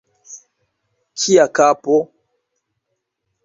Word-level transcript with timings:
Kia 1.19 1.45
kapo! 1.55 1.95